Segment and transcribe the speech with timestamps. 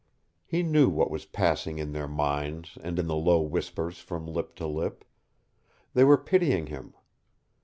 [0.47, 4.55] He knew what was passing in their minds and in the low whispers from lip
[4.55, 5.05] to lip.
[5.93, 6.95] They were pitying him.